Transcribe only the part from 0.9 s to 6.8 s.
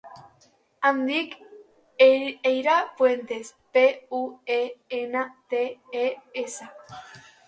dic Eira Puentes: pe, u, e, ena, te, e, essa.